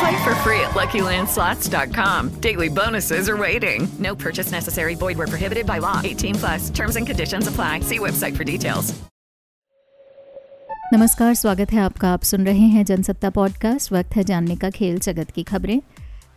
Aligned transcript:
Play 0.00 0.16
for 0.24 0.34
free 0.36 0.60
at 0.60 0.74
LuckyLandSlots.com. 0.74 2.28
Daily 2.40 2.68
bonuses 2.70 3.28
are 3.28 3.36
waiting. 3.36 3.88
No 3.98 4.14
purchase 4.16 4.50
necessary. 4.52 4.94
Void 4.96 5.16
where 5.18 5.26
prohibited 5.28 5.66
by 5.66 5.78
law. 5.78 6.00
18 6.04 6.34
plus. 6.34 6.70
Terms 6.70 6.96
and 6.96 7.06
conditions 7.06 7.46
apply. 7.48 7.80
See 7.80 7.98
website 7.98 8.36
for 8.36 8.44
details. 8.44 8.94
नमस्कार 10.92 11.34
स्वागत 11.34 11.72
है 11.72 11.80
आपका 11.80 12.12
आप 12.12 12.22
सुन 12.22 12.44
रहे 12.46 12.66
हैं 12.72 12.84
Jansatta 12.84 13.30
podcast 13.30 13.92
वक्त 13.92 14.16
है 14.16 14.24
जानने 14.24 14.56
का 14.56 14.70
खेल 14.70 14.98
जगत 15.06 15.30
की 15.34 15.42
खबरें 15.42 15.78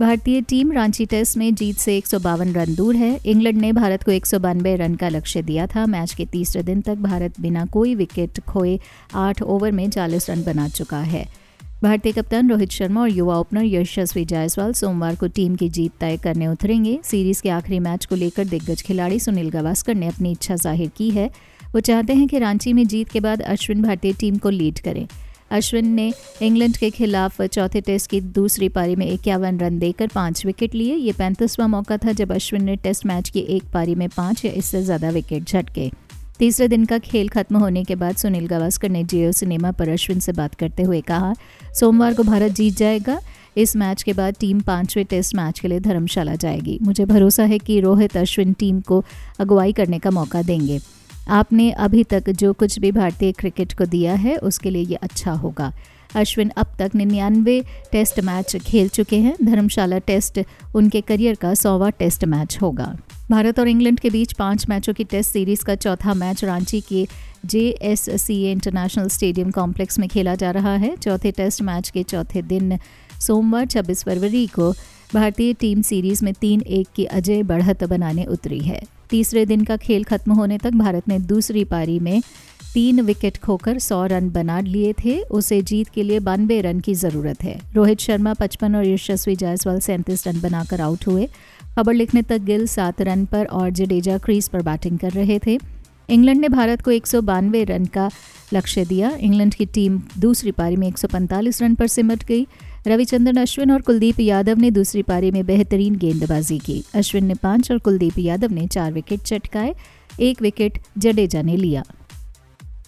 भारतीय 0.02 0.42
टीम 0.50 0.72
रांची 0.72 1.06
टेस्ट 1.06 1.38
में 1.38 1.54
जीत 1.56 1.78
से 1.78 1.96
एक 1.98 2.08
सौ 2.08 2.20
बावन 2.20 2.54
रन 2.54 2.74
दूर 2.76 2.96
है 2.96 3.10
इंग्लैंड 3.26 3.58
ने 3.62 3.72
भारत 3.74 4.04
को 4.04 4.12
एक 4.12 4.26
सौ 4.26 4.40
बानबे 4.40 4.76
रन 4.76 4.96
का 4.96 5.10
लक्ष्य 5.10 5.42
दिया 5.42 5.66
था 5.76 5.86
मैच 5.86 6.14
के 6.14 6.26
तीसरे 6.32 6.64
दिन 6.64 6.82
तक 6.82 6.96
भारत 7.08 7.40
बिना 7.42 7.66
कोई 7.74 7.94
विकेट 7.96 8.40
खोए 8.50 8.80
आठ 9.26 9.42
ओवर 9.42 9.72
में 9.72 9.90
चालीस 9.90 10.30
रन 10.30 10.44
बना 10.44 10.68
चुका 10.70 11.00
है 11.14 11.26
भारतीय 11.84 12.12
कप्तान 12.12 12.50
रोहित 12.50 12.72
शर्मा 12.72 13.02
और 13.02 13.10
युवा 13.10 13.38
ओपनर 13.40 13.64
यशस्वी 13.64 14.24
जायसवाल 14.26 14.72
सोमवार 14.74 15.16
को 15.16 15.28
टीम 15.28 15.56
की 15.56 15.68
जीत 15.70 15.92
तय 16.00 16.16
करने 16.18 16.48
उतरेंगे। 16.48 16.98
सीरीज़ 17.04 17.42
के 17.42 17.50
आखिरी 17.50 17.80
मैच 17.80 18.06
को 18.06 18.16
लेकर 18.16 18.46
दिग्गज 18.46 18.82
खिलाड़ी 18.82 19.20
सुनील 19.20 19.50
गावस्कर 19.50 19.96
ने 19.96 20.08
अपनी 20.08 20.32
इच्छा 20.32 20.56
ज़ाहिर 20.56 20.90
की 20.98 21.10
है। 21.10 21.30
वो 21.74 21.80
चाहते 21.80 22.14
हैं 22.14 22.28
कि 22.28 22.40
रांची 22.40 22.74
में 22.74 22.86
जीत 22.88 23.10
के 23.10 23.20
बाद 23.20 23.42
अश्विन 23.44 23.82
भारतीय 23.82 24.14
टीम 24.14 24.38
को 24.38 24.50
लीड 24.50 24.80
करें। 24.80 25.06
अश्विन 25.52 25.94
ने 25.94 26.12
इंग्लैंड 26.42 26.78
के 26.78 26.90
खिलाफ 26.90 27.42
चौथे 27.42 27.82
टेस्ट 27.82 28.10
की 28.12 28.22
दूसरी 28.22 28.70
पारी 28.70 28.96
में 28.96 29.06
इक्यावन 29.06 29.60
रन 29.60 29.80
देकर 29.80 30.08
पाँच 30.16 30.46
विकेट 30.46 30.76
लिए। 30.76 30.96
ये 30.96 31.12
पैंतीसवां 31.12 31.70
मौका 31.70 31.98
था 31.98 32.12
जब 32.14 32.32
अश्विन 32.32 32.64
ने 32.64 32.76
टेस्ट 32.78 33.06
मैच 33.06 33.30
की 33.30 33.40
एक 33.40 33.72
पारी 33.74 33.96
में 33.96 34.08
पाँच 34.10 34.46
या 34.46 34.52
इससे 34.54 34.84
ज़्यादा 34.84 35.10
विकेट 35.10 35.44
झटके। 35.44 35.92
तीसरे 36.40 36.68
दिन 36.68 36.86
का 36.86 36.98
खेल 36.98 37.30
खत्म 37.30 37.58
होने 37.58 37.84
के 37.84 37.96
बाद 37.96 38.16
सुनील 38.16 38.48
गावस्कर 38.48 38.90
ने 38.90 39.04
जियो 39.04 39.32
सिनेमा 39.32 39.72
पर 39.72 39.90
अश्विन 39.90 40.20
से 40.20 40.32
बात 40.32 40.56
करते 40.56 40.84
हुए 40.84 41.02
कहा, 41.02 41.34
सोमवार 41.74 42.14
को 42.14 42.24
भारत 42.24 42.52
जीत 42.52 42.78
जाएगा। 42.78 43.20
इस 43.58 43.76
मैच 43.76 44.04
के 44.04 44.14
बाद 44.14 44.36
टीम 44.40 44.60
पाँचवें 44.60 45.06
टेस्ट 45.06 45.36
मैच 45.36 45.60
के 45.60 45.68
लिए 45.68 45.80
धर्मशाला 45.80 46.36
जाएगी। 46.36 46.78
मुझे 46.82 47.06
भरोसा 47.06 47.44
है 47.44 47.60
कि 47.60 47.80
रोहित 47.80 48.18
अश्विन 48.18 48.54
टीम 48.54 48.82
को 48.82 49.04
अगुवाई 49.40 49.74
करने 49.74 50.00
का 50.00 50.12
मौका 50.12 50.42
देंगे। 50.42 50.80
आपने 51.30 51.72
अभी 51.72 52.04
तक 52.04 52.30
जो 52.30 52.54
कुछ 52.54 52.80
भी 52.80 52.92
भारतीय 52.92 53.32
क्रिकेट 53.32 53.74
को 53.74 53.86
दिया 53.86 54.14
है, 54.14 54.38
उसके 54.38 54.70
लिए 54.70 54.84
ये 54.84 54.96
अच्छा 54.96 55.32
होगा। 55.32 55.74
अश्विन 56.16 56.52
अब 56.58 56.68
तक 56.80 56.92
निन्यानवे 56.96 57.62
टेस्ट 57.92 58.20
मैच 58.20 58.56
खेल 58.56 58.88
चुके 58.90 59.18
हैं। 59.18 59.36
धर्मशाला 59.44 59.98
टेस्ट 59.98 60.40
उनके 60.76 61.02
करियर 61.02 61.36
का 61.36 61.54
सौवा 61.54 61.90
टेस्ट 61.90 62.26
मैच 62.26 62.58
होगा। 62.62 62.96
भारत 63.32 63.60
और 63.60 63.68
इंग्लैंड 63.68 64.00
के 64.00 64.10
बीच 64.10 64.34
पाँच 64.34 64.66
मैचों 64.70 64.94
की 64.94 65.04
टेस्ट 65.04 65.32
सीरीज़ 65.32 65.64
का 65.66 65.76
चौथा 65.76 66.14
मैच 66.14 66.44
रांची 66.44 66.82
के 66.82 67.08
J 67.46 67.70
S 67.82 68.06
C 68.22 68.44
A 68.44 68.52
international 68.52 69.08
stadium 69.08 69.52
complex 69.52 70.00
में 70.00 70.10
खेला 70.10 70.36
जा 70.36 70.52
रहा 70.52 70.76
है। 70.76 70.96
चौथे 70.96 71.32
टेस्ट 71.32 71.62
मैच 71.62 71.90
के 71.90 72.04
चौथे 72.04 72.42
दिन 72.42 72.78
सोमवार 73.22 73.66
26 73.66 74.04
फरवरी 74.04 74.48
को 74.48 74.72
भारतीय 75.14 75.54
टीम 75.54 75.82
सीरीज़ 75.82 76.26
में 76.26 76.34
तीन 76.34 76.62
एक 76.62 76.88
की 76.96 77.06
अजय 77.06 77.44
बढ़त 77.44 77.84
बनाने 77.84 78.26
उतरी 78.26 78.60
है। 78.60 78.82
तीसरे 79.10 79.46
दिन 79.46 79.64
का 79.64 79.78
खेल 79.78 80.04
खत्म 80.04 80.32
होने 80.32 80.58
तक 80.58 80.72
भारत 80.72 81.08
ने 81.08 81.20
दूसरी 81.20 81.64
पारी 81.64 82.00
में 82.00 82.22
तीन 82.74 83.02
विकेट 83.02 83.38
खोकर 83.38 83.80
सौ 83.80 84.06
रन 84.06 84.30
बना 84.30 84.60
लिए 84.60 84.94
थे। 84.94 85.20
उसे 85.20 85.62
जीत 85.62 85.88
के 85.90 86.04
लिए 86.04 86.20
बानवे 86.20 86.62
रन 86.62 86.80
की 86.80 86.94
ज़रूरत 86.94 87.44
है। 87.44 87.60
रोहित 87.76 88.00
शर्मा, 88.00 88.34
पचपन, 88.34 88.76
और 88.76 88.86
यशस्वी 88.86 89.36
जायसवाल 89.36 89.80
सैंतीस 89.80 90.28
रन 90.28 90.42
बनाकर 90.42 90.82
आउट 90.82 91.08
हुए। 91.08 91.30
खबर 91.78 91.94
लिखने 91.94 92.22
तक 92.22 92.38
गिल 92.38 92.68
सात 92.68 93.02
रन 93.02 93.26
पर 93.26 93.46
और 93.46 93.70
जडेजा 93.70 94.18
क्रीज 94.18 94.50
पर 94.50 94.62
बैटिंग 94.62 95.00
कर 95.00 95.12
रहे 95.12 95.40
थे। 95.40 95.60
इंग्लैंड 96.10 96.42
ने 96.42 96.50
भारत 96.50 96.82
को 96.82 96.92
एक 96.92 97.08
सौ 97.08 97.22
बानवे 97.22 97.64
रन 97.64 97.86
का 97.86 98.10
लक्ष्य 98.54 98.86
दिया। 98.86 99.10
इंग्लैंड 99.10 99.54
की 99.54 99.66
टीम 99.66 100.02
दूसरी 100.20 100.52
पारी 100.52 100.76
में 100.76 100.88
145 100.88 101.62
रन 101.62 101.76
पर 101.76 101.88
सिमट 101.88 102.24
गई। 102.24 102.48
रविचंद्रन 102.88 103.38
अश्विन 103.38 103.72
और 103.72 103.82
कुलदीप 103.82 104.20
यादव 104.20 104.58
ने 104.58 104.72
दूसरी 104.72 105.04
पारी 105.04 105.32
में 105.32 105.46
बेहतरीन 105.46 105.96
गेंदबाजी 105.96 106.60
की। 106.60 106.84
अश्विन 106.94 107.26
ने 107.26 107.34
पाँच 107.34 107.72
और 107.72 107.78
कुलदीप 107.78 108.20
यादव 108.20 108.52
ने 108.52 108.68
चार 108.68 108.94
विकेट 108.94 109.20
चटकाए। 109.20 109.76
एक 110.20 110.42
विकेट 110.42 110.78
जडेजा 110.98 111.42
ने 111.42 111.58
लिया। 111.58 111.84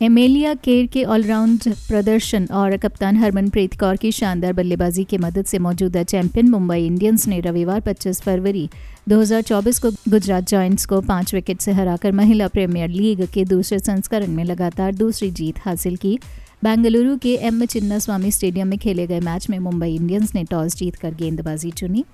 एमेलिया 0.02 0.54
केर 0.54 0.86
के 0.86 1.04
ऑलराउंड 1.04 1.64
प्रदर्शन 1.88 2.46
और 2.52 2.76
कप्तान 2.78 3.18
हरमनप्रीत 3.18 3.74
कौर 3.80 3.96
की 3.96 4.12
शानदार 4.12 4.54
बल्लेबाजी 4.54 5.04
की 5.04 5.18
मदद 5.18 5.46
से 5.46 5.60
मौजूदा 5.60 6.04
चैंपियन 6.04 6.50
मुंबई 6.50 6.86
इंडियंस 6.86 7.28
ने 7.28 7.40
रविवार 7.40 7.82
25 7.82 8.22
फरवरी 8.22 8.70
2024 9.10 9.80
को 9.80 9.92
गुजरात 10.10 10.50
जॉइंट्स 10.50 10.86
को 10.86 11.02
पाँच 11.02 11.34
विकेट 11.34 11.62
से 11.62 11.72
हराकर 11.72 12.12
महिला 12.12 12.48
प्रीमियर 12.48 12.90
लीग 12.90 13.26
के 13.26 13.46
दूसरे 13.46 13.80
संस्करण 13.80 14.28
में 14.28 14.44
लगातार 14.44 14.96
दूसरी 14.96 15.32
जीत 15.32 15.60
हासिल 15.60 15.96
की। 15.96 16.18
बेंगलुरु 16.64 17.18
के 17.18 17.36
एम 17.42 17.66
चिन्ना 17.66 18.00
स्वामी 18.00 18.32
स्टेडियम 18.32 18.68
में 18.68 18.80
खेले 18.80 19.08
गए 19.08 19.20
मैच 19.20 19.50
में 19.50 19.60
मुंबई 19.60 19.94
इंडियंस 19.96 20.36
ने 20.36 20.44
टॉस 20.44 20.76
जीतकर 20.76 21.14
गेंदबाजी 21.14 21.72
चुनी। 21.72 22.06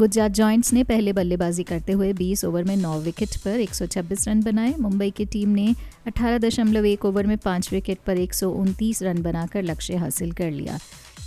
गुजरात 0.00 0.30
जॉइंट्स 0.30 0.72
ने 0.72 0.82
पहले 0.84 1.12
बल्लेबाजी 1.12 1.62
करते 1.62 1.92
हुए 1.92 2.12
20 2.12 2.44
ओवर 2.44 2.64
में 2.64 2.76
9 2.76 2.98
विकेट 3.00 3.36
पर 3.36 3.60
126 3.60 4.28
रन 4.28 4.42
बनाए। 4.42 4.74
मुंबई 4.80 5.10
की 5.10 5.24
टीम 5.24 5.48
ने 5.48 5.74
18.1 6.06 7.04
ओवर 7.06 7.26
में 7.26 7.36
5 7.36 7.72
विकेट 7.72 7.98
पर 8.06 8.18
एक 8.18 8.34
सौ 8.34 8.50
उनतीस 8.50 9.02
रन 9.02 9.22
बनाकर 9.22 9.62
लक्ष्य 9.62 9.96
हासिल 9.96 10.32
कर 10.32 10.50
लिया। 10.50 10.78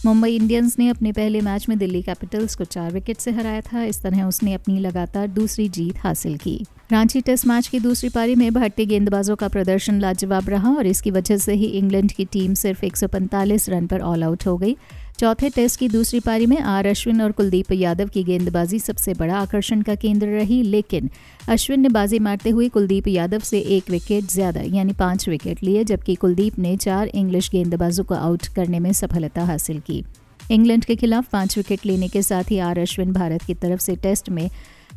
मुंबई 0.06 0.36
इंडियंस 0.36 0.76
ने 0.80 0.90
अपने 0.90 1.12
पहले 1.12 1.42
मैच 1.42 1.70
में 1.70 1.78
दिल्ली 1.78 2.02
कैपिटल्स 2.02 2.56
को 2.56 2.64
चार 2.64 2.92
विकेट 2.92 3.18
से 3.18 3.32
हराया 3.32 3.62
था। 3.62 3.84
इस 3.84 4.02
तरह 4.02 4.24
उसने 4.24 4.54
अपनी 4.54 4.80
लगातार 4.80 5.28
दूसरी 5.28 5.70
जीत 5.70 5.98
हासिल 5.98 6.38
की। 6.38 6.66
रांची 6.92 7.22
टेस्ट 7.22 7.48
मैच 7.48 7.68
की 7.68 7.80
दूसरी 7.80 8.10
पारी 8.10 8.36
में 8.36 8.54
भारतीय 8.54 8.86
गेंदबाजों 8.86 9.36
का 9.36 9.48
प्रदर्शन 9.48 10.00
लाजवाब 10.00 10.50
रहा 10.50 10.70
और 10.70 10.88
इसकी 10.88 11.12
वजह 11.12 11.38
से 11.38 11.54
ही 11.54 11.66
इंग्लैंड 11.66 12.12
की 12.12 12.26
टीम 12.26 12.54
सिर्फ़ 12.54 12.86
एक 12.86 12.98
सौ 12.98 13.08
पैंतालीस 13.08 13.70
रन 13.70 13.88
पर 13.88 14.02
ऑल 14.02 14.24
आउट 14.24 14.48
हो 14.48 14.58
गई। 14.58 14.78
चौथे 15.20 15.50
टेस्ट 15.50 15.80
की 15.80 15.88
दूसरी 15.90 16.20
पारी 16.20 16.46
में 16.46 16.58
आर 16.60 16.88
अश्विन 16.88 17.22
और 17.22 17.32
कुलदीप 17.32 17.72
यादव 17.72 18.08
की 18.08 18.24
गेंदबाजी 18.24 18.80
सबसे 18.80 19.14
बड़ा 19.14 19.36
आकर्षण 19.36 19.82
का 19.82 19.96
केंद्र 19.96 20.28
रही, 20.28 20.62
लेकिन 20.64 21.10
अश्विन 21.50 21.80
ने 21.80 21.90
बाजी 21.90 22.20
मारते 22.20 22.50
हुए 22.50 22.68
कुलदीप 22.70 23.08
यादव 23.08 23.40
से 23.40 23.60
एक 23.60 23.90
विकेट 23.90 24.24
ज़्यादा, 24.24 24.62
यानी 24.68 24.94
पाँच 24.94 25.28
विकेट 25.30 25.64
लिए, 25.64 25.84
जबकि 25.84 26.16
कुलदीप 26.16 26.60
ने 26.60 26.76
चार 26.78 27.08
इंग्लिश 27.08 27.50
गेंदबाजों 27.52 28.04
को 28.04 28.16
आउट 28.16 28.48
करने 28.56 28.80
में 28.80 28.92
सफलता 28.94 29.46
हासिल 29.46 29.80
की। 29.80 30.04
इंग्लैंड 30.52 30.86
के 30.86 30.96
खिलाफ 30.96 31.30
पाँच 31.32 31.58
विकेट 31.58 31.86
लेने 31.86 32.08
के 32.08 32.22
साथ 32.22 32.52
ही 32.52 32.60
आर 32.60 32.80
अश्विन 32.80 33.14
भारत 33.14 33.44
की 33.44 33.54
तरफ़ 33.56 33.80
से 33.80 33.96
टेस्ट 33.96 34.30
में 34.30 34.50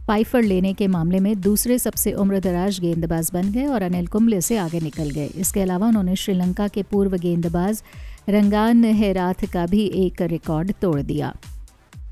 पाइफर 0.08 0.42
लेने 0.42 0.72
के 0.74 0.86
मामले 0.88 1.18
में 1.20 1.40
दूसरे 1.40 1.78
सबसे 1.78 2.12
उम्रदराज 2.12 2.78
गेंदबाज 2.80 3.30
बन 3.34 3.50
गए 3.52 3.64
और 3.64 3.82
अनिल 3.82 4.06
कुंबले 4.06 4.40
से 4.40 4.56
आगे 4.58 4.80
निकल 4.80 5.10
गए। 5.10 5.26
इसके 5.36 5.60
अलावा 5.60 5.88
उन्होंने 5.88 6.16
श्रीलंका 6.16 6.68
के 6.68 6.82
पूर्व 6.82 7.16
गेंदबाज 7.16 7.82
रंगान 8.30 8.84
हेराथ 8.84 9.44
का 9.52 9.66
भी 9.66 9.84
एक 9.96 10.22
रिकॉर्ड 10.22 10.72
तोड़ 10.82 11.00
दिया। 11.02 11.34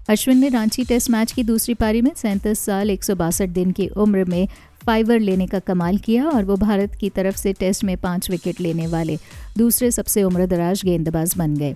अश्विन 0.08 0.38
ने 0.38 0.48
रांची 0.48 0.84
टेस्ट 0.84 1.10
मैच 1.10 1.32
की 1.32 1.42
दूसरी 1.42 1.74
पारी 1.74 2.02
में 2.02 2.10
सैंतीस 2.16 2.58
साल, 2.58 2.90
एक 2.90 3.04
सौ 3.04 3.14
बासठ 3.14 3.48
दिन 3.48 3.70
की 3.70 3.86
उम्र 3.96 4.24
में 4.24 4.48
फाइवर 4.86 5.20
लेने 5.20 5.46
का 5.46 5.58
कमाल 5.58 5.96
किया 5.98 6.24
और 6.24 6.44
वो 6.44 6.56
भारत 6.56 6.94
की 6.94 7.10
तरफ़ 7.10 7.36
से 7.36 7.52
टेस्ट 7.52 7.84
में 7.84 7.96
पाँच 7.96 8.30
विकेट 8.30 8.60
लेने 8.60 8.86
वाले 8.86 9.18
दूसरे 9.58 9.90
सबसे 9.90 10.22
उम्रदराज 10.22 10.82
गेंदबाज 10.84 11.34
बन 11.38 11.56
गए। 11.56 11.74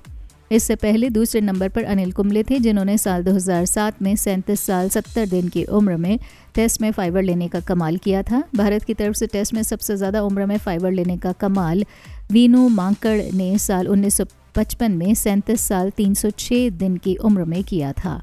इससे 0.51 0.75
पहले 0.75 1.09
दूसरे 1.11 1.41
नंबर 1.41 1.69
पर 1.69 1.85
अनिल 1.85 2.11
कुंबले 2.13 2.43
थे, 2.43 2.59
जिन्होंने 2.59 2.97
साल 2.99 3.23
2007 3.25 4.03
में 4.03 4.15
सैंतीस 4.17 4.61
साल 4.61 4.89
70 4.89 5.29
दिन 5.31 5.49
की 5.49 5.65
उम्र 5.65 5.97
में 5.97 6.19
टेस्ट 6.55 6.81
में 6.81 6.91
फाइबर 6.93 7.23
लेने 7.23 7.49
का 7.49 7.61
कमाल 7.61 7.97
किया 7.97 8.23
था। 8.23 8.43
भारत 8.57 8.85
की 8.85 8.95
तरफ़ 8.95 9.17
से 9.17 9.27
टेस्ट 9.27 9.55
में 9.55 9.63
सबसे 9.63 9.97
ज़्यादा 9.97 10.23
उम्र 10.23 10.47
में 10.47 10.57
फाइबर 10.59 10.93
लेने 10.93 11.17
का 11.17 11.33
कमाल 11.33 11.85
वीनू 12.33 12.69
मांकड़ 12.69 13.23
ने 13.35 13.59
साल 13.59 13.87
1955 13.87 14.89
में 14.89 15.15
सैंतीस 15.15 15.61
साल 15.61 15.91
306 15.91 16.71
दिन 16.71 16.97
की 16.97 17.17
उम्र 17.17 17.45
में 17.45 17.65
किया 17.65 17.93
था। 17.93 18.23